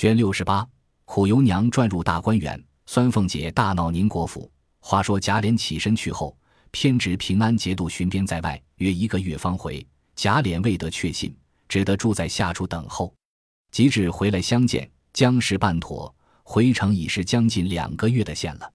[0.00, 0.66] 卷六十八，
[1.04, 4.50] 苦油娘转入大观园，酸凤姐大闹宁国府。
[4.78, 6.34] 话说贾琏起身去后，
[6.70, 9.86] 偏执平安节度巡边在外，约一个月方回。
[10.16, 11.36] 贾琏未得确信，
[11.68, 13.14] 只得住在下处等候。
[13.72, 16.14] 及至回来相见，将事办妥，
[16.44, 18.72] 回城已是将近两个月的限了。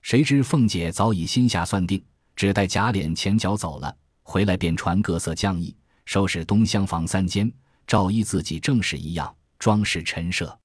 [0.00, 2.02] 谁知凤姐早已心下算定，
[2.34, 5.76] 只待贾琏前脚走了，回来便传各色匠役，
[6.06, 7.52] 收拾东厢房三间，
[7.86, 10.58] 照依自己正室一样装饰陈设。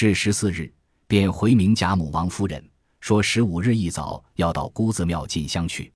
[0.00, 0.72] 至十四日，
[1.06, 2.66] 便回明贾母、王夫人，
[3.00, 5.92] 说十五日一早要到姑子庙进香去，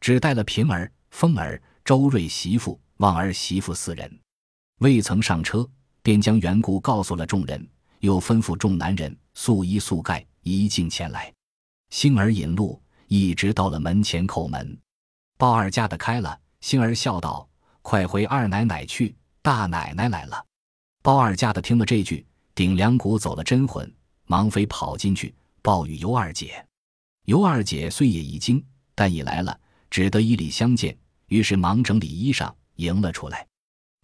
[0.00, 4.20] 只带了平儿、凤儿、周瑞媳妇、旺儿媳妇四人，
[4.78, 5.68] 未曾上车，
[6.00, 7.68] 便将缘故告诉了众人，
[7.98, 11.34] 又吩咐众男人素衣素盖，一径前来。
[11.88, 14.78] 星儿引路，一直到了门前叩门，
[15.36, 16.38] 鲍二家的开了。
[16.60, 17.48] 星儿笑道
[17.82, 20.46] ：“快回二奶奶去，大奶奶来了。”
[21.02, 22.24] 鲍二家的听了这句，
[22.60, 23.90] 顶梁骨走了真魂，
[24.26, 26.62] 忙飞跑进去报与尤二姐。
[27.24, 28.62] 尤二姐虽也已惊，
[28.94, 30.94] 但已来了，只得以礼相见。
[31.28, 33.46] 于是忙整理衣裳，迎了出来。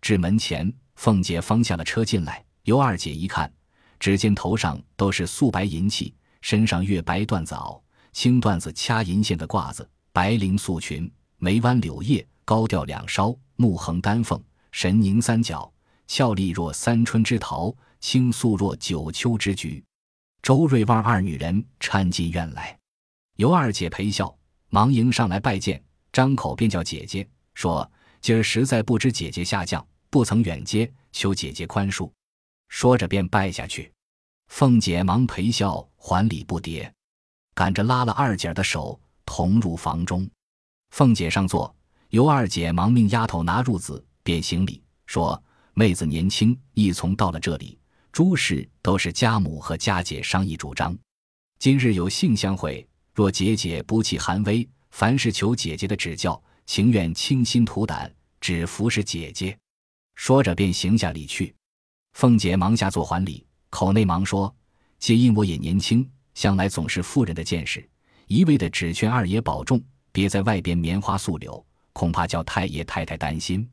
[0.00, 2.42] 至门前，凤姐方下了车进来。
[2.62, 3.52] 尤二姐一看，
[4.00, 6.14] 只见头上都是素白银器。
[6.40, 7.78] 身上月白缎子袄，
[8.14, 14.42] 青缎子掐银线的褂子，白绫素裙，眉弯柳叶，高吊两梢，目横丹凤，
[14.72, 15.70] 神凝三角，
[16.06, 17.70] 俏丽若三春之桃，
[18.08, 19.84] 轻素若九秋之菊。
[20.40, 22.78] 周瑞旺二女人搀进院来，
[23.34, 24.32] 尤二姐陪笑，
[24.68, 27.90] 忙迎上来拜见，张口便叫姐姐，说
[28.20, 32.08] 今儿实在不知姐姐下降，不曾远接，求姐姐宽恕。
[32.68, 33.92] 说着便拜下去。
[34.52, 36.88] 凤姐忙陪笑，还礼不迭，
[37.56, 40.30] 赶着拉了二姐的手，同入房中。
[40.90, 41.74] 凤姐上座，
[42.10, 45.42] 尤二姐忙命丫头拿褥子，便行礼，说
[45.74, 47.76] ：“妹子年轻，一从到了这里，
[48.16, 50.96] 诸事都是家母和家姐商议主张。
[51.58, 59.54] 今日有幸相会，若姐姐不弃寒微，凡事求姐姐的指教，情愿倾心吐胆，只服侍姐姐。”
[60.16, 61.54] 说着便行下礼去。
[62.14, 63.46] 凤姐忙下座还礼。
[63.68, 64.56] 口内忙说
[64.98, 67.86] ：“皆因我也年轻，向来总是妇人的见识，
[68.28, 69.78] 一味的只劝二爷保重，
[70.10, 73.68] 别在外边棉花素柳，恐怕叫太爷太太担心。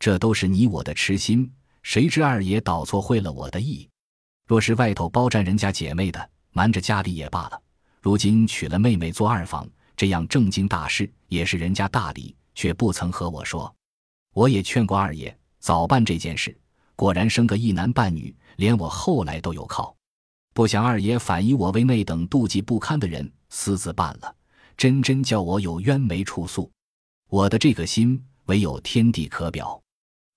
[0.00, 1.48] 这都是你我的痴心，
[1.86, 3.88] 谁知二爷倒错会了我的意。
[4.44, 7.62] 若是外头包占人家姐妹的，瞒着家里也罢了。
[8.02, 13.72] 如今娶了妹妹做二房，这样正经大事也是人家大礼，却不曾和我说。
[14.34, 16.58] 我也劝过二爷早办这件事，
[16.96, 19.94] 果然生个一男半女。”连我后来都有靠，
[20.54, 24.34] 不想二爷反以我为那等妒忌不堪的人私自办了，
[24.76, 26.68] 真真叫我有冤没处诉。
[27.28, 29.80] 我的这个心唯有天地可表，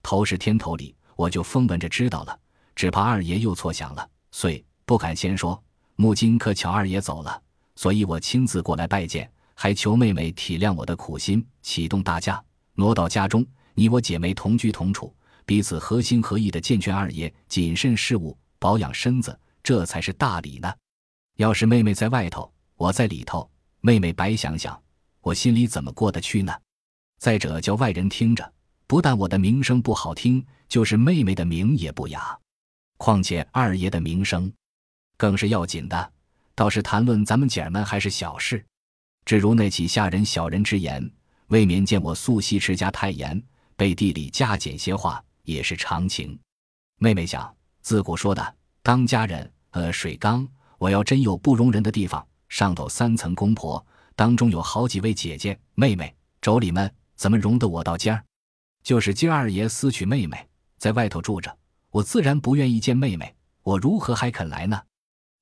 [0.04, 2.40] 头是天头里，我就风闻着知道了，
[2.74, 5.62] 只怕二爷又错想了，遂不敢先说。
[5.98, 7.42] 木今可巧二爷走了，
[7.76, 12.42] 所以我亲自过来拜见，还求妹妹体谅我的苦心，启动大驾，
[12.74, 15.14] 挪到家中，你我姐妹同居同处。
[15.46, 20.74] 彼此合心合意的健劝二爷谨慎事务，保养身子，这才是大礼呢。
[21.36, 24.82] 要是妹妹在外头，我在里头，妹妹白想想，
[25.20, 26.54] 我心里怎么过得去呢？
[27.18, 28.54] 再者叫外人听着，
[28.88, 32.38] 不但我的名声不好听，就是妹妹的名也不雅。
[32.96, 34.50] 况且二爷的名声，
[35.18, 36.14] 更是要紧的。
[36.56, 38.64] 倒是谈论咱们姐儿们还是小事，
[39.26, 41.12] 只如那起下人小人之言，
[41.48, 43.42] 未免见我素习持家太严，
[43.76, 45.22] 背地里加减些话。
[45.44, 46.38] 也是常情，
[47.00, 50.48] 妹妹想，自古说的当家人，呃，水缸，
[50.78, 53.84] 我要真有不容人的地方，上头三层公婆，
[54.16, 58.24] 当中有好几位姐姐、妹妹、妯娌们，怎么容得我到尖儿？
[58.84, 60.48] 就是今二爷私娶妹妹，
[60.80, 61.56] 在外头住着，
[61.92, 64.82] 我自然不愿意见妹妹，我如何还肯来呢？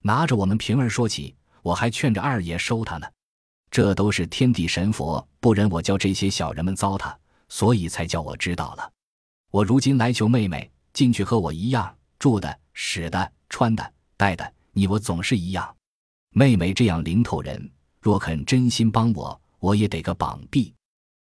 [0.02, 3.08] 拿着我们平儿说起，我还劝着二爷收她呢，
[3.70, 7.16] 这都是天地神佛不忍我教这些小人们糟蹋，
[7.50, 8.92] 所以才叫我知道了。
[9.52, 15.76] 我如今来求妹妹进去和我一样住的、使的、穿的、戴的，你我总是一样。
[16.32, 20.74] 妹妹这样灵头人，若肯真心帮我，我也得个绑臂。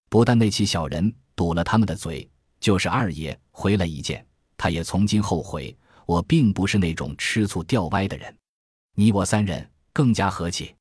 [0.09, 2.29] 不但那起小人堵了他们的嘴，
[2.65, 4.25] 就是二爷回来一见，
[4.57, 5.77] 他也从今后悔。
[6.07, 8.35] 我并不是那种吃醋掉歪的人，
[8.95, 10.75] 你我三人更加和气，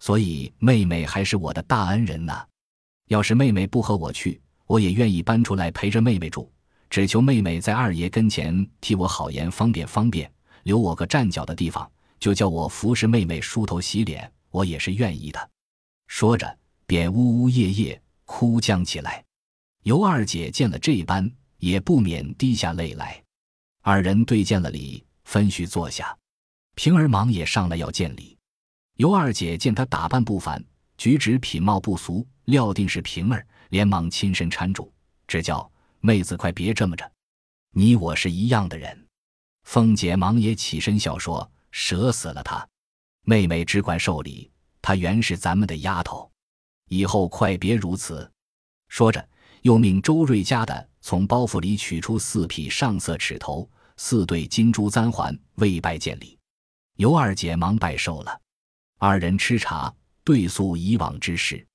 [0.00, 2.36] 所以妹妹还是我的大恩人呢。
[3.06, 6.50] 要是妹妹不和我去，我也愿意搬出来陪着妹妹住。
[6.88, 10.28] 只求妹妹在二爷跟前替我好言方便方便，
[10.64, 11.88] 留我个站脚的地方，
[12.18, 15.50] 就叫我服侍妹妹梳头洗脸，我也是愿意的。
[16.08, 19.24] 说着，便呜呜咽咽哭将起来。
[19.82, 23.22] 尤二姐见了这般，也不免滴下泪来。
[23.82, 26.16] 二人对见了礼，分须坐下。
[26.74, 28.36] 平儿忙也上来要见礼。
[28.96, 30.62] 尤二姐见她打扮不凡，
[30.98, 34.92] 举止品貌不俗，料定是平儿，连忙亲身搀住，
[35.26, 37.10] 只叫妹子快别这么着，
[37.72, 39.06] 你我是一样的人。
[39.64, 42.66] 凤姐忙也起身笑说：“折死了她，
[43.22, 44.50] 妹妹只管受礼，
[44.82, 46.30] 她原是咱们的丫头，
[46.88, 48.30] 以后快别如此。”
[48.88, 49.26] 说着，
[49.62, 56.38] 又命周瑞家的从包袱里取出四匹上色尺头、四对金珠簪环，为拜见礼。
[56.96, 58.40] 尤二姐忙拜寿了。
[58.98, 59.92] 二人吃茶，
[60.24, 61.66] 对诉以往之事。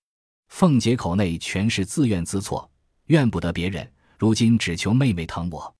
[0.49, 2.69] 凤姐口内全是自怨自错，
[3.07, 5.75] 怨不得别人，如今只求妹妹疼我。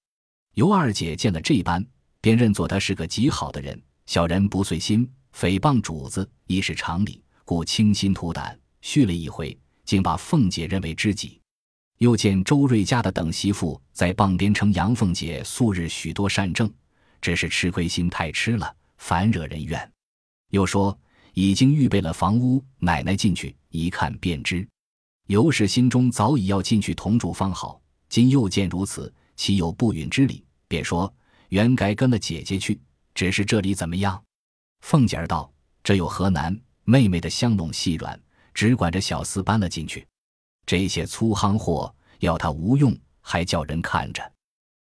[0.56, 1.86] 尤二姐见了这般，
[2.22, 11.40] 便认作他是个极好的人，小人不遂心，诽谤主子亦是常理，故倾心吐胆续了一回，竟把凤姐认为知己。
[11.98, 16.72] 又见周瑞家的等媳妇在傍边称杨凤姐素日许多善政，
[17.22, 19.92] 只是吃亏心太吃了，烦惹人怨。
[20.50, 20.98] 又说。
[21.38, 24.66] 已经预备了房屋，奶奶进去一看便知。
[25.28, 30.46] 尤氏心中早已要进去同住方好，今又见如此，岂有不允之理？
[30.70, 31.14] 便说
[31.50, 32.80] 原该跟了姐姐去，
[33.14, 34.24] 只是这里怎么样？
[34.80, 35.52] 凤姐儿道
[35.84, 36.58] ：“这有何难？
[36.86, 38.18] 妹妹的香浓细软，
[38.54, 40.08] 只管着小厮搬了进去。
[40.66, 44.32] 这些粗夯货要他无用，还叫人看着。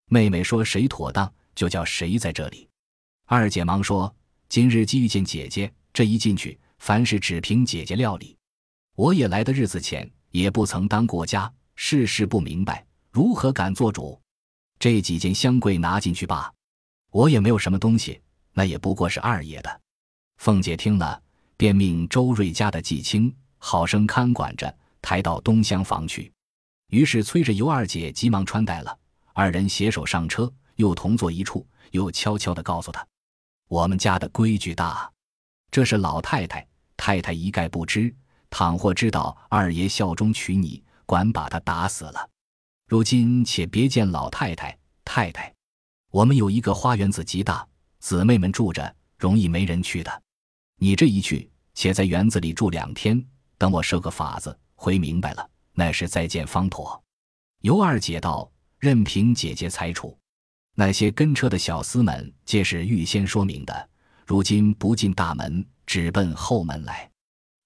[0.07, 2.69] 妹妹说谁妥当，就叫谁在这里。”
[3.27, 4.15] 二姐忙说
[4.49, 8.37] ：“今日既遇见姐姐。”这一进去，凡事只凭姐姐料理。
[8.97, 14.21] 我也来的日子浅，也不曾当过家，事事不明白，如何敢做主？
[14.81, 16.53] 这几件香柜拿进去吧。
[17.13, 18.21] 我也没有什么东西，
[18.53, 19.81] 那也不过是二爷的。
[20.39, 21.23] 凤姐听了，
[21.57, 26.33] 便命周瑞家的季青好生看管着，抬到东厢房去。
[26.89, 28.99] 于是催着尤二姐急忙穿戴了，
[29.35, 33.07] 二人携手上车，又同坐一处，又悄悄地告诉他：
[33.69, 35.13] 我们家的规矩大。
[35.71, 36.67] 这是老太太，
[36.97, 38.15] 太太一概不知。
[38.49, 42.31] 倘或知道二爷效忠娶你，管把他打死了。
[42.87, 45.53] 如今且别见老太太、太太，
[46.11, 47.67] 我们有一个花园子极大，
[47.99, 50.23] 姊妹们住着，容易没人去的。
[50.79, 53.23] 你这一去，且在园子里住两天，
[53.59, 57.03] 等我设个法子，回明白了，那是再见方妥。
[57.63, 60.17] 尤二姐道：“任凭姐姐裁处。
[60.75, 63.89] 那些跟车的小厮们，皆是预先说明的。”
[64.27, 67.11] 如今不进大门，只奔后门来。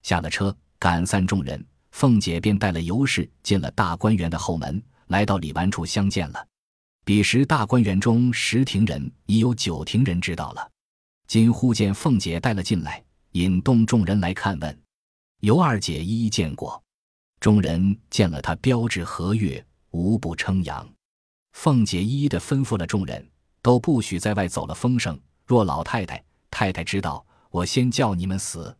[0.03, 6.47] 下了车，赶散众人，凤姐便带了尤氏进了大观园的后门，来到李纨处相见了。
[7.05, 10.69] 彼时大观园中十庭人已有九庭人知道了。
[11.29, 13.03] 今忽见凤姐带了进来，
[13.33, 14.83] 引动众人来看问。
[15.41, 16.83] 尤二姐一一见过，
[17.41, 20.89] 众人见了他标致和悦，无不称扬。
[21.53, 23.27] 凤姐一一的吩咐了众人，
[23.63, 25.19] 都不许在外走了风声。
[25.47, 26.23] 若老太太。
[26.51, 28.75] 太太知道，我先叫你们死。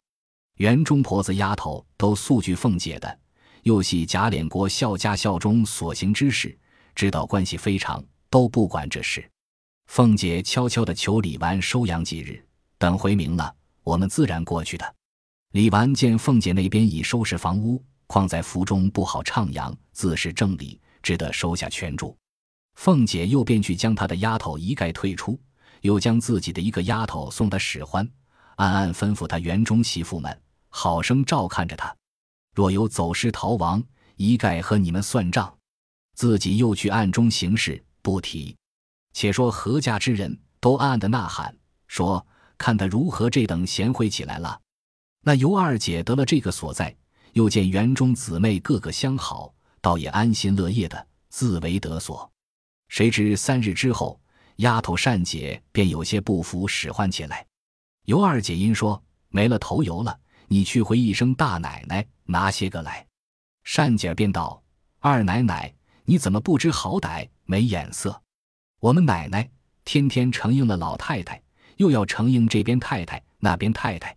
[0.57, 3.19] 园中婆子丫头都素惧凤姐的，
[3.63, 6.59] 又系贾琏国孝家孝中所行之事，
[6.95, 9.31] 知道关系非常，都不管这事。
[9.89, 12.43] 凤姐悄悄的求李纨收养几日，
[12.79, 14.95] 等回明了，我们自然过去的。
[15.53, 22.19] 李纨见凤姐那边已收拾房屋，况在府中不好徜徉，自是正理，只得收下圈住。
[22.75, 25.39] 凤姐又便去将她的丫头一概退出。
[25.83, 28.05] 又将自己的一个丫头送他使唤，
[28.57, 31.95] 暗暗吩咐她园中媳妇们好生照看着他，
[32.53, 33.81] 若有走失逃亡，
[34.17, 35.57] 一概和你们算账。
[36.17, 38.57] 自己又去暗中行事，不提。
[39.13, 44.61] 且说何家之人都暗暗的呐喊，说看他如何这等贤惠起来了。
[45.23, 46.97] 那尤二姐得了这个所在，
[47.39, 52.29] 又见园中姊妹个个相好，倒也安心乐业的，自为得所。
[52.89, 54.21] 谁知三日之后。
[54.57, 57.47] 丫头善姐便有些不服，使唤起来。
[58.07, 60.19] 尤二姐因说没了头油了，
[60.49, 63.07] 你去回一声大奶奶，拿些个来。
[63.63, 64.61] 善姐便道
[64.99, 65.73] ：“二奶奶，
[66.07, 68.21] 你怎么不知好歹，没眼色？
[68.81, 69.49] 我们奶奶
[69.85, 71.41] 天天承应了老太太，
[71.77, 74.17] 又要承应这边太太那边太太，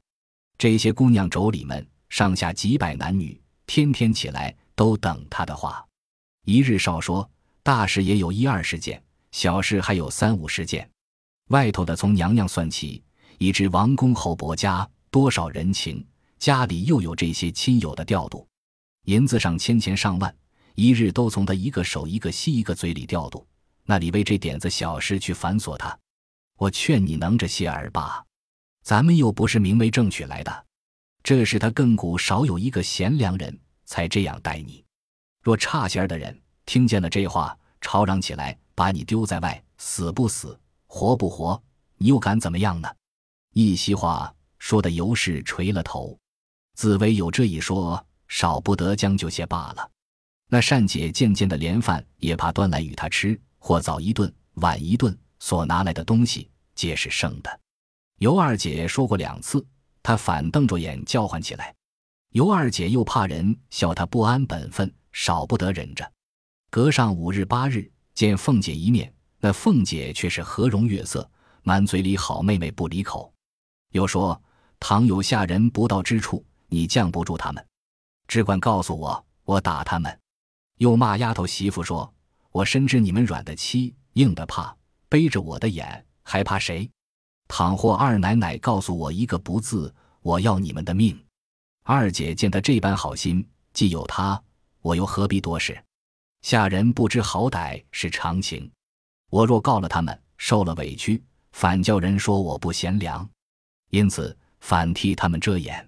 [0.58, 5.84] 这些姑娘妯娌们上下几百男女，天天起来都等他的话。
[6.46, 7.28] 一日少说，
[7.64, 9.02] 大事也有一二十件。”
[9.32, 10.90] 小事还有三五十件，
[11.52, 13.02] 外头的从娘娘算起，
[13.38, 16.06] 已知王公侯伯家多少人情，
[16.38, 18.46] 家里又有这些亲友的调度，
[19.06, 20.36] 银子上千钱上万，
[20.76, 23.48] 一日都从他一个手一个心一个嘴里调度，
[23.86, 25.98] 那里为这点子小事去繁琐他？
[26.58, 28.26] 我劝你能着些儿吧，
[28.84, 30.66] 咱们又不是名为正娶来的，
[31.24, 34.84] 这是他亘古少有一个贤良人才这样待你，
[35.42, 38.58] 若差些儿的人听见了这话，吵嚷起来。
[38.74, 41.62] 把你丢在外，死不死，活不活，
[41.98, 42.90] 你又敢怎么样呢？
[43.54, 46.18] 一席话说的尤氏垂了头。
[46.74, 49.88] 紫薇有这一说，少不得将就些罢了。
[50.48, 57.60] 那善姐渐渐的连饭也怕端来与他吃，或早一顿晚一顿，所拿来的东西皆是剩的。
[58.18, 59.64] 尤二姐说过两次，
[60.04, 61.74] 她反瞪着眼叫唤起来。
[62.32, 66.10] 尤二姐又怕人笑她不安本分，少不得忍着。
[66.70, 71.30] 隔上五日八日见凤姐一面，那凤姐却是和容悦色，
[71.64, 73.34] 满嘴里好妹妹不离口。
[73.92, 74.42] 又说：
[74.80, 77.66] 倘有下人不到之处，你降不住他们，
[78.28, 80.18] 只管告诉我，我打他们。
[80.78, 82.14] 又骂丫头媳妇说：
[82.52, 84.76] 我深知你们软的欺，硬的怕，
[85.10, 86.90] 背着我的眼还怕谁？
[87.52, 91.22] 倘或二奶奶告诉我一个不字，我要你们的命。
[91.84, 94.42] 二姐见他这般好心，既有他，
[94.82, 95.78] 我又何必多事？
[96.44, 98.72] 下人不知好歹是常情，
[99.30, 103.30] 我若告了他们，受了委屈，反叫人说我不贤良，
[103.90, 105.86] 因此反替他们遮掩。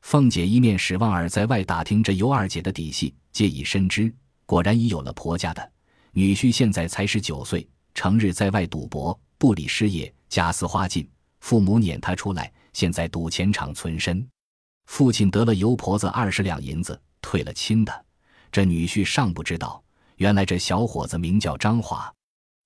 [0.00, 4.12] 凤姐一面使望儿在外打听着尤二姐的底细，皆已深知，
[4.44, 5.72] 果然已有了婆家的
[6.10, 11.08] 女婿，现在才十九岁，成日在外赌博，不理事业，家私花尽，
[11.40, 14.26] 父母撵他出来，现在赌钱场存身。
[14.86, 18.04] 父亲得了尤婆子二十两银子，退了亲的，
[18.52, 19.82] 这女婿尚不知道。
[20.16, 22.12] 原来这小伙子名叫张华，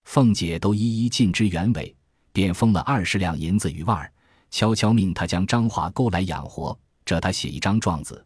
[0.05, 1.95] 凤姐都一一尽知原委，
[2.33, 4.13] 便封了二十两银子与腕儿，
[4.51, 6.79] 悄悄命他将张华勾来养活。
[7.05, 8.25] 这他写一张状子，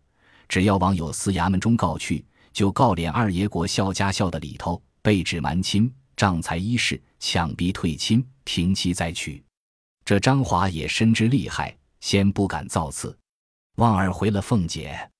[0.48, 2.22] 只要往有司衙门中告去，
[2.52, 9.42] 就告敛二爷国孝家孝的里头，被指瞒亲，仗财衣饰，强逼退亲，停妻再娶。
[10.04, 13.16] 这张华也深知厉害，先不敢造次。
[13.76, 15.10] 望儿回了凤姐，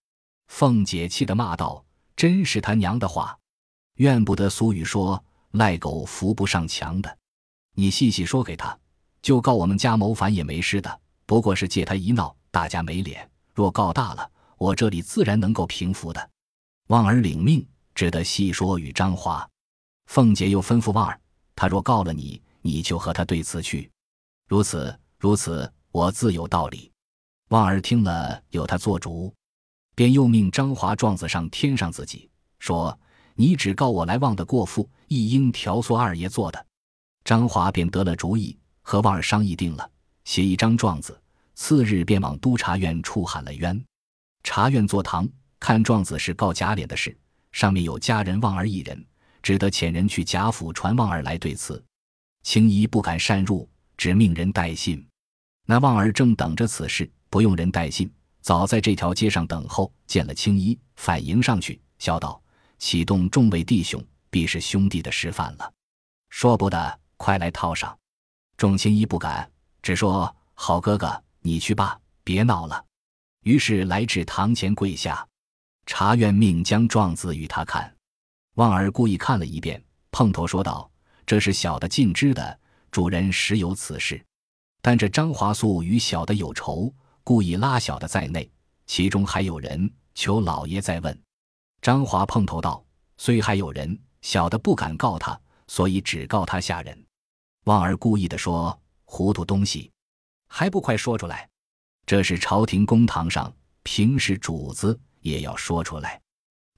[0.49, 1.85] 凤姐气得骂道
[2.15, 3.37] ：“真是他娘的话！”
[3.97, 7.19] 怨不得苏雨说“赖狗扶不上墙”的，
[7.75, 8.79] 你细细说给他，
[9.23, 13.29] 就告我们家谋反也没事的，不过是借他一闹，大家没脸。
[13.55, 16.31] 若告大了，我这里自然能够平复的。
[16.89, 19.49] 望儿领命，只得细说与张华。
[20.07, 21.21] 凤姐又吩咐望儿，
[21.57, 23.91] 他若告了你，你就和他对词去。
[24.49, 26.91] 如此如此，我自有道理。
[27.49, 29.33] 望儿听了，有他做主，
[29.95, 32.99] 便又命张华状子上添上自己，说。
[33.37, 36.67] 你只告我来望的过父，亦应调唆二爷做的。
[37.25, 39.91] 张华便得了主意，和望儿商议定了，
[40.23, 41.21] 写一张状子，
[41.57, 43.85] 次日便往督察院处喊了冤。
[44.45, 47.19] 察院坐堂看状子是告贾琏的事，
[47.51, 49.05] 上面有家人望儿一人，
[49.45, 51.85] 只得遣人去贾府传望儿来对词。
[52.45, 55.07] 青衣不敢擅入，只命人带信。
[55.67, 58.11] 那望儿正等着此事，不用人带信，
[58.41, 62.43] 早在这条街上等候，见了青衣，反迎上去，笑道。
[62.79, 65.71] 启动众位弟兄，必是兄弟的示范了。
[66.31, 67.95] 说不得，快来套上。
[68.57, 69.51] 众青衣不敢，
[69.83, 72.83] 只说：“好哥哥，你去吧，别闹了。”
[73.45, 75.27] 于是来至堂前跪下。
[75.85, 77.94] 查院命将状子与他看。
[78.55, 79.83] 望儿故意看了一遍，
[80.13, 80.89] 碰头说道
[81.27, 82.59] ：“这是小的尽知的，
[82.91, 84.25] 主人实有此事。
[84.81, 86.93] 但这张华素与小的有仇，
[87.25, 88.49] 故意拉小的在内，
[88.87, 91.23] 其中还有人，求老爷再问。”
[91.83, 92.85] 张华碰头道
[93.19, 97.07] ：“虽还有人，小的不敢告他，所以只告他下人。”
[97.67, 99.91] 望儿故意的说：“糊涂东西，
[100.49, 101.49] 还不快说出来！
[102.07, 106.21] 这是朝廷公堂上，平时主子也要说出来。”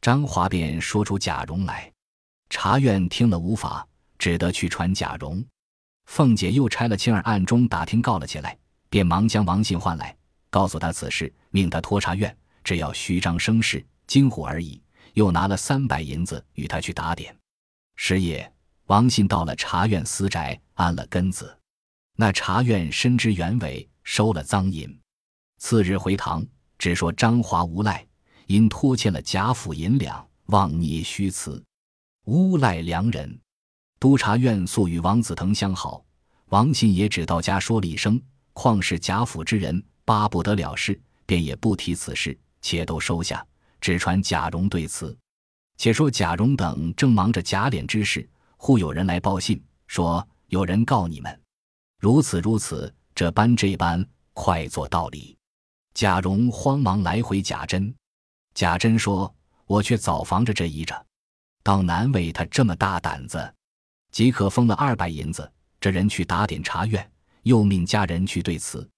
[0.07, 1.93] 张华便说出贾蓉来。
[2.49, 3.85] 茶院听了无法，
[4.21, 5.45] 只得去传贾蓉。
[6.05, 8.57] 凤姐又拆了青儿暗中打听告了起来，
[8.89, 10.17] 便忙将王信唤来，
[10.49, 12.33] 告诉他此事，命他托茶院，
[12.63, 14.81] 只要虚张声势，惊唬而已。
[15.15, 17.37] 又拿了三百银子与他去打点。
[17.97, 18.49] 时夜，
[18.85, 21.59] 王信到了茶院私宅，安了根子。
[22.15, 24.89] 那茶院深知原委，收了赃银。
[25.59, 26.47] 次日回堂，
[26.79, 28.07] 只说张华无赖，
[28.47, 31.63] 因拖欠了贾府银两，妄捏虚词，
[32.25, 33.39] 诬赖良人。
[33.99, 36.05] 督察院素与王子腾相好，
[36.47, 38.21] 王信也只到家说了一声，
[38.53, 43.45] 况是贾府之人，巴不得了事，便也不提此事，且都收下。
[43.81, 45.17] 只传贾蓉对词，
[45.77, 51.41] 且说贾蓉等正忙着贾琏之事，忽有人来报信，说有人告你们，
[52.01, 55.37] 如此如此，这般这般，快做道理。
[55.95, 57.95] 贾蓉慌忙来回贾珍，
[58.57, 59.37] 贾珍说
[59.69, 61.07] ：“我却早防着这一着，
[61.63, 63.55] 倒难为他这么大胆子，
[64.11, 65.53] 即可封了二百银子。
[65.79, 67.07] 这人去打点茶院，
[67.43, 68.89] 又命家人去对词。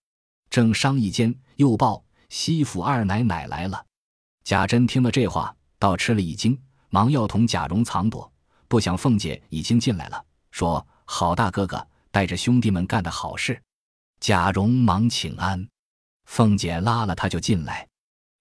[0.48, 3.84] 正商议间，又报西府二奶奶来了。”
[4.46, 6.56] 贾珍听了这话，倒吃了一惊，
[6.90, 8.32] 忙要同贾蓉藏躲。
[8.68, 13.60] 不想凤姐已经进来了，说：“好大哥哥带着兄弟们干的好事。”
[14.22, 15.68] 贾蓉忙请安，
[16.26, 17.87] 凤姐拉了他就进来。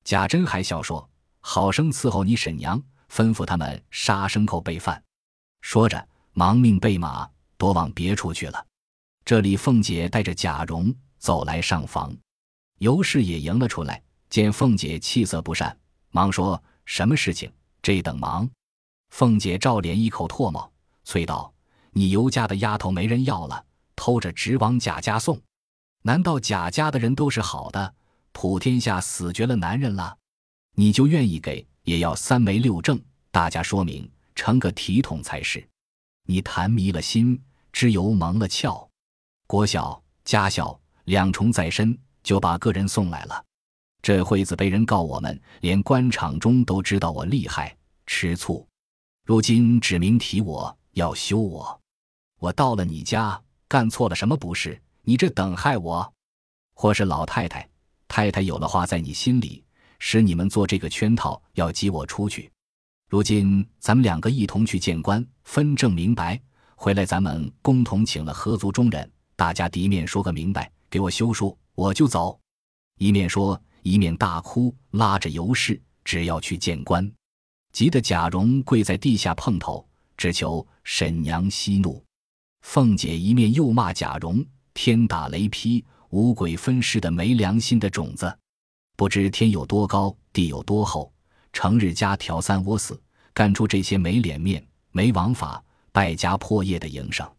[0.08, 1.10] 贾珍还笑说
[1.42, 5.04] ：“好生伺候你婶娘，吩咐他们杀牲口备饭。”
[5.60, 8.66] 说着，忙命备马，躲往别处去了。
[9.26, 12.16] 这里，凤姐带着贾蓉走来上房，
[12.78, 15.78] 尤氏也迎了出来，见凤姐气色不善，
[16.12, 17.52] 忙说：“什么事情？
[17.82, 18.50] 这等忙？”
[19.12, 20.72] 凤姐照脸一口唾沫，
[21.04, 21.54] 催道
[21.92, 23.62] ：“你尤家的丫头没人要了，
[23.94, 25.38] 偷着直往贾家送。
[26.04, 27.94] 难道贾家的人都是好的？”
[28.40, 30.16] 普天下死绝了男人了，
[30.76, 33.02] 你就愿意给，也要三媒六证，
[33.32, 35.68] 大家说明，成个体统才是。
[36.28, 37.42] 你谈迷了心，
[37.72, 38.88] 知由蒙了窍，
[39.48, 43.44] 国小家小两重在身，就把个人送来了。
[44.04, 47.76] 这会子被人告我们，连官场中都知道我厉害，
[48.06, 48.68] 吃醋。
[49.26, 51.82] 如今指名提我要休我，
[52.38, 54.80] 我到了你家，干错了什么不是？
[55.02, 56.14] 你这等害我，
[56.76, 57.67] 或是老太太？
[58.08, 59.64] 太太有了话在你心里，
[60.00, 62.50] 使你们做这个圈套，要挤我出去。
[63.10, 66.40] 如今咱们两个一同去见官，分证明白，
[66.76, 72.40] 回来咱们共同请了合族中人，大家敌面说个明白，给我休书，我就走。
[73.00, 77.10] 一面说，一面大哭，拉着尤氏，只要去见官，
[77.72, 79.88] 急得贾蓉跪在地下碰头，
[80.18, 82.04] 只求沈娘息怒。
[82.62, 85.86] 凤姐一面又骂贾蓉天打雷劈。
[86.10, 88.38] 五鬼分尸的没良心的种子，
[88.96, 91.12] 不知天有多高，地有多厚，
[91.52, 93.00] 成日家挑三窝四，
[93.34, 97.30] 干出这些没脸面、没王法、败家破业的营生。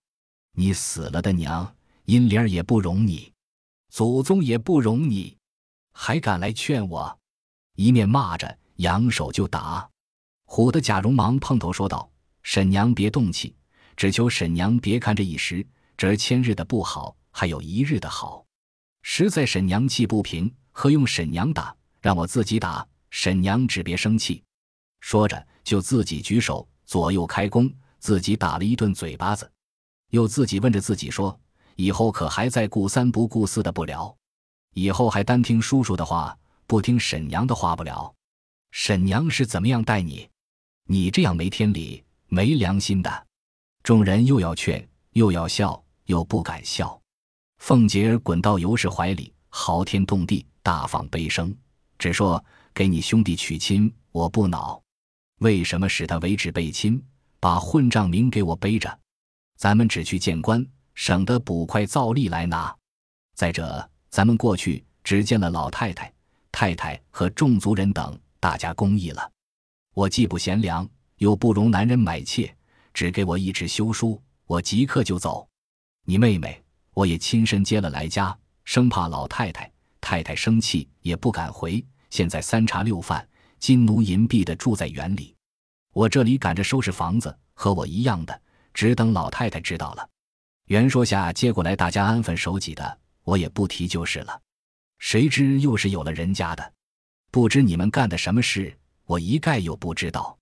[0.52, 3.32] 你死了的娘，阴灵儿也不容你，
[3.90, 5.36] 祖宗也不容你，
[5.92, 7.18] 还敢来劝我？
[7.76, 9.88] 一面骂着，扬手就打，
[10.46, 12.10] 唬得贾蓉忙碰头说道
[12.42, 13.54] ：“沈娘别动气，
[13.96, 18.44] 只求沈娘别看这一时，这千日的不好，还有一日的好。”
[19.02, 21.74] 实在沈娘气不平，何用沈娘打？
[22.00, 22.86] 让我自己打。
[23.10, 24.42] 沈娘只别生气。
[25.00, 29.50] 说着，就自己举手左右开弓，自己打了一顿嘴巴子，
[30.10, 31.38] 又自己问着自己说
[31.76, 34.14] ：“以后可还在顾三不顾四的不了？
[34.74, 38.14] 以后还单听叔叔的话，不听沈娘的话不了？
[38.72, 40.28] 沈娘是怎么样待你？
[40.84, 43.26] 你这样没天理、没良心的！”
[43.82, 46.97] 众人又要劝，又要笑，又不敢笑。
[47.58, 51.54] 凤姐儿滚到尤氏怀里，嚎天动地，大放悲声，
[51.98, 52.42] 只说
[52.72, 54.80] ：“给你兄弟娶亲，我不恼。
[55.40, 57.02] 为什么使他为止背亲，
[57.38, 58.98] 把混账名给我背着？
[59.56, 62.74] 咱们只去见官，省得捕快造例来拿。
[63.34, 66.10] 再者，咱们过去只见了老太太、
[66.50, 69.30] 太太和众族人等，大家公议了。
[69.94, 72.56] 我既不贤良，又不容男人买妾，
[72.94, 75.46] 只给我一纸休书，我即刻就走。
[76.04, 76.62] 你妹妹。”
[76.98, 81.84] 我也亲身接了来家，生怕老太太、太太生气，也不敢回。
[82.10, 83.24] 现在三茶六饭、
[83.60, 85.32] 金奴银币的住在园里，
[85.92, 88.42] 我这里赶着收拾房子，和我一样的，
[88.74, 90.10] 只等老太太知道了。
[90.64, 94.42] 袁说下接过来，大家安分守己的，我也不提就是了。
[94.98, 96.72] 谁知又是有了人家的，
[97.30, 100.36] 不知你们干的什么事，我一概又不知道。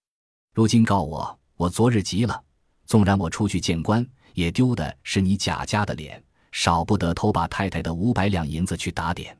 [0.54, 2.42] 如今告我，我昨日急了，
[2.86, 6.24] 纵然我出去见官，也丢的是你贾家的脸。
[6.56, 9.38] 少不得偷把太太的五百两银子去打点，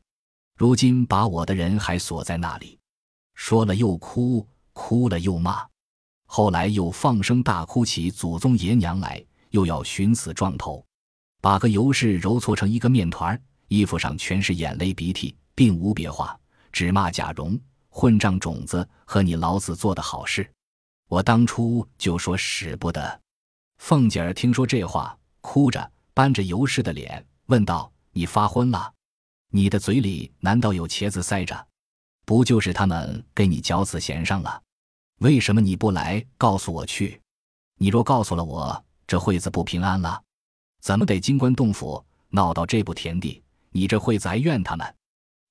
[0.55, 2.79] 如今把我的人还锁在那里，
[3.35, 5.67] 说了又哭，哭了又骂，
[6.27, 10.85] 后来又放声大哭起祖宗爷娘来，又要寻死撞头，
[11.41, 16.39] 把个尤氏揉搓成一个面团衣服上全是眼泪鼻涕，并无别话，
[16.71, 20.47] 只骂贾蓉混账种子和你老子做的好事，
[21.09, 23.19] 我当初就说使不得。
[23.79, 25.91] 凤姐儿听说这话，哭着。
[26.17, 28.91] 扳着尤氏的脸，问道：“你发昏了？
[29.51, 31.67] 你的嘴里难道有茄子塞着？
[32.25, 34.63] 不就是他们给你绞死弦上了？
[35.19, 37.21] 为什么你不来告诉我去？
[37.77, 40.23] 你若告诉了我，这会子不平安了。
[40.81, 43.43] 怎么得金官洞府闹到这步田地？
[43.69, 44.95] 你这会子还怨他们？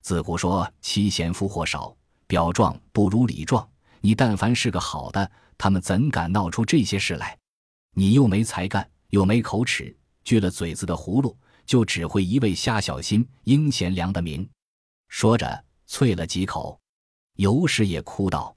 [0.02, 3.70] 自古说妻贤夫祸少，表状不如里状。
[4.02, 7.38] 你但凡是个好的，他们怎敢闹出这些事来？
[7.92, 9.96] 你又没才干，又没口齿。”
[10.26, 14.48] 锯了嘴子的葫芦，就只会一味瞎小心应贤良的名。
[15.08, 16.78] 说着，啐了几口。
[17.36, 18.56] 尤氏也哭道：“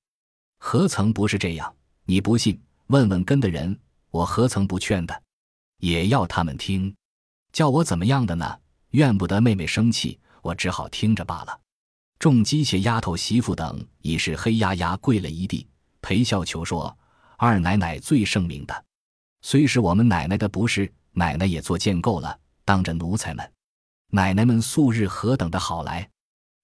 [0.59, 1.73] 何曾不是这样？
[2.05, 3.79] 你不信，问问跟的人，
[4.11, 5.23] 我何曾不劝的？
[5.79, 6.95] 也要他们听，
[7.53, 8.59] 叫我怎么样的呢？
[8.91, 11.61] 怨不得妹妹生气，我只好听着罢了。”
[12.19, 15.67] 众姬妾、丫头、媳妇等已是黑压压跪了一地，
[16.01, 16.97] 陪笑求说
[17.37, 18.85] ：“二奶奶最圣明的，
[19.43, 23.53] 虽是我们奶奶的不是。”奶奶也做见够了，当着奴才们，
[24.13, 26.09] 奶奶们素日何等的好来，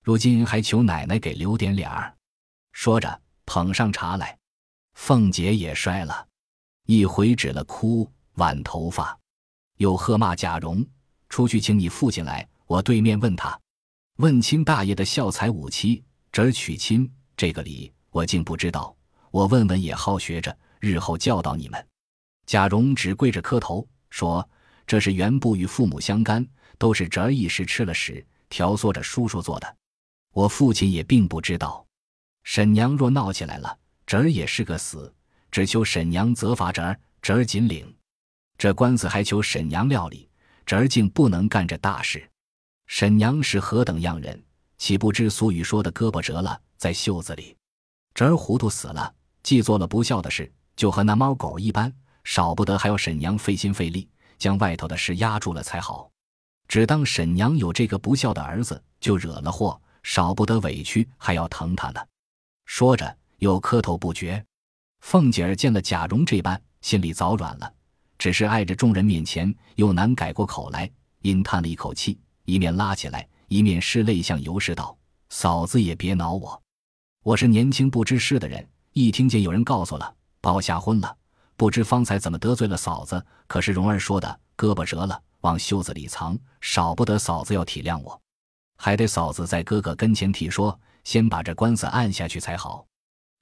[0.01, 2.15] 如今还求奶奶给留点脸儿。
[2.71, 4.39] 说着，捧上茶来。
[4.95, 6.29] 凤姐也摔了，
[6.87, 9.19] 一回止了哭，挽头发，
[9.79, 10.87] 又喝骂贾蓉
[11.29, 13.61] ：“出去请你父亲来。”我对面问他
[14.19, 18.97] ：“问亲大爷的孝才五妻，侄儿娶亲，这个理我竟不知道。
[19.33, 21.87] 我问问也好学着，日后教导你们。”
[22.47, 24.49] 贾蓉只跪着磕头说
[24.87, 26.47] ：“这是原不与父母相干，
[26.79, 29.77] 都是侄儿一时吃了屎，调唆着叔叔做的。
[30.33, 31.85] 我父亲也并不知道。
[32.45, 35.13] 沈娘若闹起来了。”侄儿也是个死，
[35.51, 37.93] 只求沈娘责罚侄儿，侄儿紧领。
[38.57, 40.29] 这官司还求沈娘料理，
[40.65, 42.25] 侄儿竟不能干这大事。
[42.87, 44.41] 沈娘是何等样人，
[44.79, 47.57] 岂不知俗语说的胳膊折了在袖子里？
[48.15, 51.93] 侄儿糊涂死了，既做了不孝的事，就和那猫狗一般，
[52.25, 56.11] 少不得还要沈娘费心费力将外头的事压住了才好。
[56.67, 62.01] 只当沈娘有这个不孝的儿子，就惹了祸，少不得委屈，还要疼他呢。
[62.67, 63.17] 说着。
[63.39, 64.43] 又磕头不绝，
[65.01, 67.71] 凤姐儿见了贾蓉这般，心里早软了，
[68.17, 74.97] 只是碍着众人面前，又难改过口来，阴叹了一口气，一面拉起来，一面拭泪向尤氏道
[75.29, 76.63] ：“嫂子也别恼我，
[77.23, 81.15] 我是年轻不知事的人，一听见有人告诉了，把我吓昏了，
[81.57, 83.25] 不知方才怎么得罪了嫂子。
[83.47, 88.21] 可是蓉儿说的，胳膊折了往袖子里藏，少不得嫂子要体谅我，
[88.77, 92.87] 还得嫂子在哥哥跟前替说，先把这官司按下去才好。”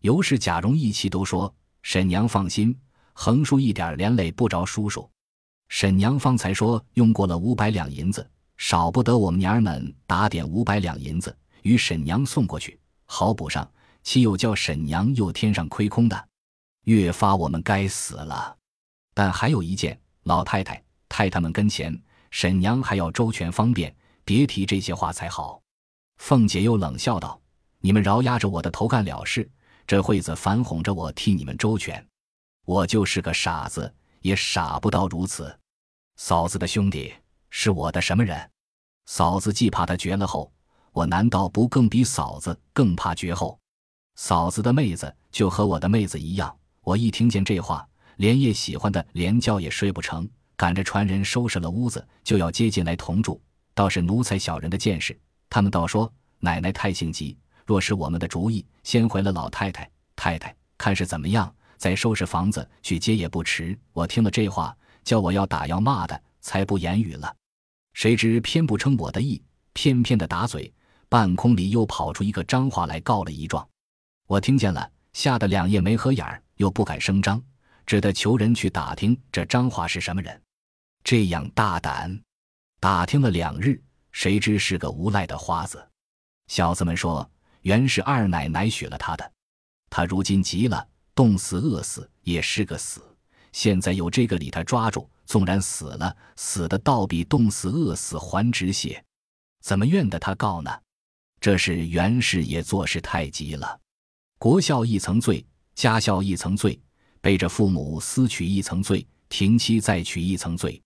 [0.02, 2.76] 尤氏、贾蓉一齐都说：“沈娘放心，
[3.12, 5.08] 横竖一点连累不着叔叔。”
[5.68, 13.66] 沈娘方才说用过了五百两银子，少不得我们娘儿们打点五百两银子与沈娘送过去，好补上。
[14.02, 16.28] 岂有叫沈娘又添上亏空的？
[16.84, 18.56] 越发我们该死了。
[19.14, 25.60] 但还有一件，老太太、太太们跟前，沈娘还要周全方便，别提这些话才好。
[26.18, 27.40] 凤姐又冷笑道
[27.80, 29.48] ：“你们饶压着我的头干了事。”
[29.84, 32.06] 这会子反哄着我替你们周全，
[32.64, 35.58] 我就是个傻子，也傻不到如此。
[36.16, 37.12] 嫂子的兄弟
[37.50, 38.48] 是我的什么人？
[39.06, 40.50] 嫂子既怕他绝了后，
[40.92, 43.58] 我难道不更比嫂子更怕绝后？
[44.14, 46.56] 嫂子的妹子就和我的妹子一样。
[46.84, 53.40] 我一听见这话，连夜喜欢的连觉也睡不成，赶着传人收拾了屋子，就要接进来同住。
[53.72, 55.16] 倒是奴才小人的见识，
[55.48, 57.38] 他们倒说奶奶太性急。
[57.64, 63.78] 若是我们的主意，先回了老太太、太太，看是怎么样，再收拾房子去接也不迟。
[63.92, 67.32] 我听了这话，叫我要打要骂的，才不言语了。
[67.92, 69.40] 谁知偏不称我的意，
[69.72, 70.72] 偏偏的打嘴，
[71.08, 73.64] 半空里又跑出一个张华来告了一状。
[74.26, 77.42] 我听见了，吓得两夜没合眼儿，又不敢声张，
[77.84, 80.40] 只得求人去打听这张华是什么人。
[81.02, 82.22] 这样大胆，
[82.78, 85.84] 打听了两日，谁知是个无赖的花子。
[86.46, 87.28] 小子们说。
[87.62, 89.32] 原是二奶奶许了他的，
[89.88, 93.00] 他如今急了，冻死饿死也是个死。
[93.52, 99.00] 现在有这个理他抓住，纵然死了，死的倒比冻死饿死还值些。
[99.60, 100.76] 怎么怨得他告呢？
[101.40, 103.78] 这是袁氏也做事太急了，
[104.40, 106.80] 国孝一层罪，家孝一层罪，
[107.20, 110.80] 背着父母私娶一层罪，停妻再娶一层罪。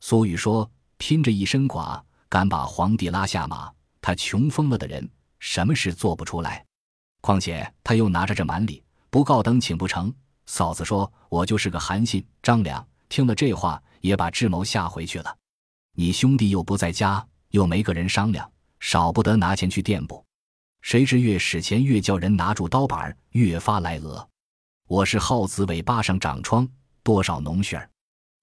[0.00, 3.72] 俗语说：拼着一身剐，敢把皇帝拉下马。
[4.00, 5.08] 他穷疯了的人。
[5.40, 6.64] 什么事做不出来？
[7.20, 10.10] 况且他又拿着这满礼，不告等请不成。
[10.46, 15.36] 嫂子说：“我就是个韩信。”张良听了这话，也把智谋吓回去了。
[15.96, 20.24] 你兄弟又不在家，又没个人商量，少不得拿钱去垫补。
[20.84, 24.28] 谁知越使钱，越叫人拿住刀板，越发来讹。
[24.86, 26.68] 我是耗子尾巴上长疮，
[27.02, 27.88] 多少脓血儿，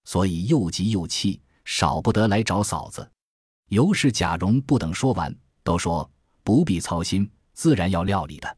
[0.06, 3.08] 所以又急又气，少不得来找嫂子。
[3.70, 6.10] 尤氏、贾蓉不等说完，都说。
[6.44, 8.58] 不必操心，自然要料理的。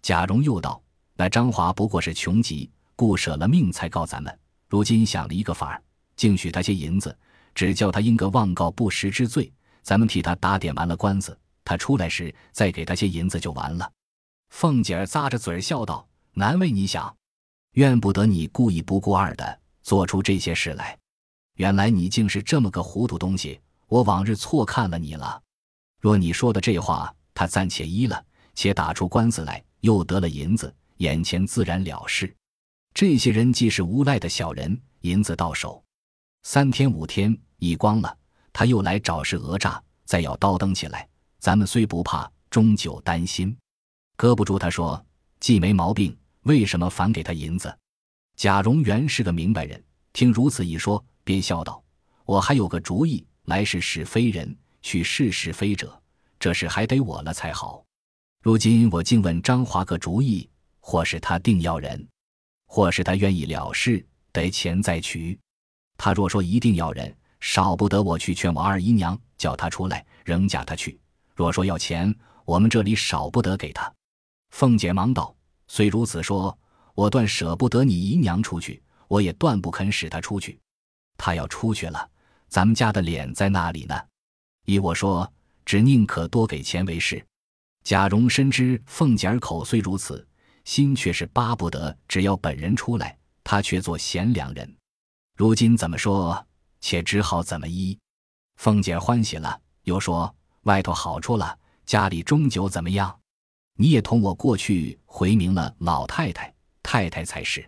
[0.00, 0.82] 贾蓉又道
[1.14, 4.38] ：“那张华不过是穷急，故舍了命才告咱们。
[4.68, 5.82] 如今想了一个法儿，
[6.16, 7.14] 竟许他些银子，
[7.54, 11.38] 只叫他因个妄告不实之罪，咱们替他打点完了官司，
[11.68, 13.92] 他出来时再给他些银子就完了。”
[14.48, 17.14] 凤姐儿咂着嘴笑道：“难为你想，
[17.72, 20.98] 怨不得你故意不顾二的做出这些事来。
[21.56, 25.42] 原来你竟是这么个糊涂东西，我往日错看了你了。
[26.00, 28.20] 若你说的这话。”他暂且依了，
[28.56, 32.34] 且打出官司来，又得了银子，眼前自然了事。
[32.92, 35.80] 这些人既是无赖的小人，银子到手，
[36.42, 38.18] 三天五天一光了，
[38.52, 43.56] 他又来找事讹诈，再要刀登起来，咱们虽不怕，终究担心。
[44.16, 45.04] 搁不住他说，
[45.40, 47.76] 既没毛病，为什么反给他银子？
[48.36, 51.82] 贾蓉原是个明白人，听如此一说，便笑道
[52.24, 56.00] ：“我还有个主意，来是使非人，去是是非者，
[56.38, 57.84] 这事还得我了才好。
[58.42, 60.48] 如今我竟问张华个主意，
[60.80, 62.06] 或是他定要人，
[62.66, 65.38] 或是他愿意了事，得钱再取。
[65.96, 70.98] 他若说一定要人，少不得我去劝我二姨娘，叫他出来，仍嫁他去。
[71.38, 72.12] 若说要钱，
[72.44, 73.94] 我们这里少不得给他。
[74.50, 75.32] 凤姐忙道
[75.68, 76.58] ：“虽如此说，
[76.96, 80.58] 我断舍不得你姨娘出去，我也断不肯使她出去。
[81.16, 82.10] 她要出去了，
[82.48, 83.94] 咱们家的脸在那里呢？
[84.64, 85.32] 依我说，
[85.64, 87.24] 只宁可多给钱为是。”
[87.86, 90.26] 贾蓉深知凤姐儿口虽如此，
[90.64, 94.76] 心却是巴不得只要本人出来，他却做贤良人。
[95.36, 96.44] 如今怎么说，
[96.80, 97.96] 且只好怎么依。
[98.56, 100.34] 凤姐欢喜了，又说
[100.68, 103.18] ：“外头好处了，家里终究怎么样？
[103.74, 107.66] 你也同我过去回明了老太太、太太才是。”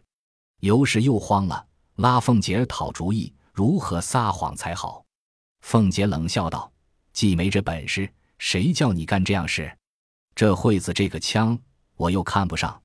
[0.60, 5.02] 尤氏又慌了，拉凤姐儿讨主意，如何撒谎才好？
[5.62, 6.70] 凤姐冷笑道
[7.14, 9.74] ：“既没这本事，谁叫你干这样事？”
[10.36, 11.58] 这惠子这个腔，
[11.96, 12.78] 我又看不上。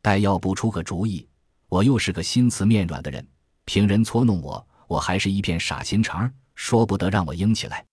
[0.00, 1.28] 待要不出个主意，
[1.68, 3.24] 我又是个心慈面软的人，
[3.64, 7.86] 凭人搓弄我，我还是一片傻心肠，说不得让我硬起来。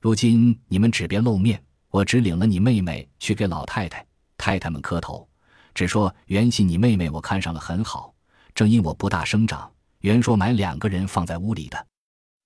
[0.00, 4.06] 如今你们只别露面，我只领了你妹妹去给老太太、
[4.38, 5.28] 太太们磕头，
[5.74, 8.14] 只说原系你妹妹我看上了很好，
[8.54, 11.86] 正因我不大生长，原说买两个人放在屋里的。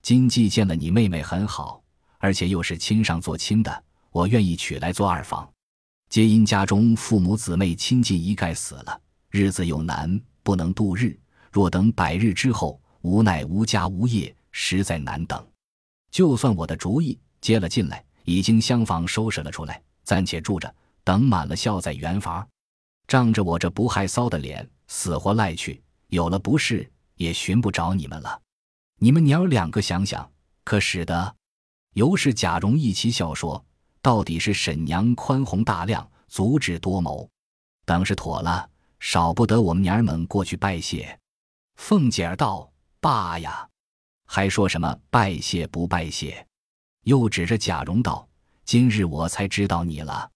[0.01, 1.81] 今既见了你妹妹很好，
[2.17, 5.49] 而且又是亲上做亲的，我愿意娶来做二房。
[6.09, 11.17] 皆因家中父母姊妹亲近一概死了，日子又难，不能度日。
[11.53, 15.47] 若等百日之后，无奈无家无业，实在难等。
[16.11, 22.43] 就算我的主意接了进来，已经厢房收拾了出来，暂且住着，等满了孝在原房。
[23.07, 28.41] 仗着我这不害臊的脸，死活赖去，有了不是，也寻不着你们了。
[28.97, 30.27] 你们娘儿两个想想，
[30.63, 31.35] 可使得？
[31.93, 33.63] 尤氏、贾蓉一齐笑说。
[34.01, 37.29] 到底是沈娘宽宏大量，足智多谋，
[37.85, 38.67] 等是妥了，
[38.99, 41.19] 少不得我们娘儿们过去拜谢。
[41.75, 43.69] 凤姐儿道：“爸呀，
[44.25, 46.47] 还说什么拜谢不拜谢？”
[47.05, 48.27] 又指着贾蓉道
[48.63, 50.29] ：“今日我才知道你了。”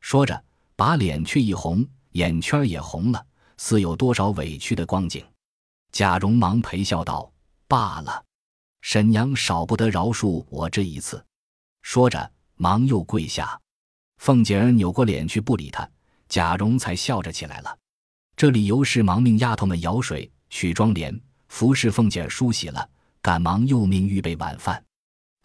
[0.00, 0.44] 说着，
[0.76, 3.26] 把脸却一红，眼圈也红了，
[3.56, 5.24] 似有多少委屈的光景。
[5.90, 7.32] 贾蓉忙陪笑道
[7.66, 8.24] ：“罢了，
[8.82, 11.24] 沈娘少不得饶恕我这一次。”
[11.82, 12.30] 说着。
[12.60, 13.56] 忙又跪下，
[14.16, 15.88] 凤姐儿扭过脸去不理他，
[16.28, 17.78] 贾蓉才笑着起来了。
[18.34, 22.90] 这里尤氏忙命丫头们舀水、取妆奁，服侍凤姐儿梳洗了，
[23.22, 24.84] 赶忙又命预备晚饭。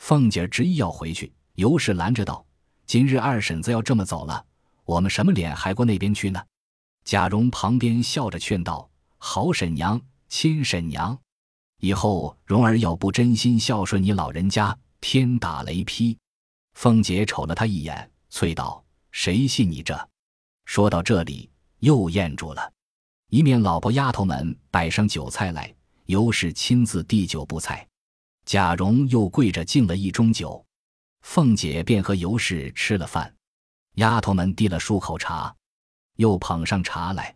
[0.03, 2.45] 凤姐执意要回去，尤氏拦着道
[2.85, 4.45] ：“今日二婶子要这么走了，
[4.83, 6.43] 我们什么脸还过那边去呢？”
[7.05, 11.17] 贾蓉旁边笑着劝道：“好婶娘，亲婶娘，
[11.79, 16.17] 以后蓉儿要不真心孝顺你老人家，天打雷劈。”
[16.75, 19.97] 凤姐瞅了他一眼，催道：“谁信你这？”
[20.67, 22.73] 说到这里，又咽住了。
[23.29, 25.73] 一面老婆丫头们摆上酒菜来，
[26.07, 27.87] 尤氏亲自递酒布菜，
[28.45, 30.65] 贾蓉又跪着敬了一盅酒，
[31.21, 33.33] 凤姐便和尤氏吃了饭。
[33.95, 35.55] 丫头们递了数口茶，
[36.17, 37.35] 又捧上茶来。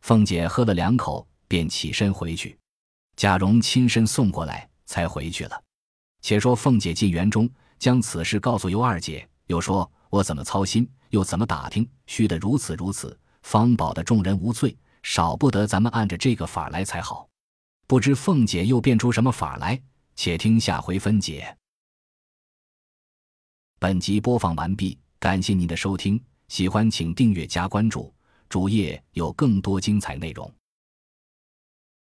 [0.00, 2.58] 凤姐喝了两口，便起身回去。
[3.16, 5.62] 贾蓉亲身送过来，才回去了。
[6.22, 7.48] 且说凤姐进园中。
[7.78, 17.26] 将此事告诉尤二姐，又说：“我怎么操心，又怎么打听，虚的如此如此，方保的众人无罪，少不得咱们按着这个法来才好。”
[17.88, 19.80] 不知凤姐又变出什么法来？
[20.22, 21.56] 且听下回分解。
[23.78, 28.12] 本集播放完毕，感谢您的收听，喜欢请订阅加关注，
[28.46, 30.59] 主页有更多精彩内容。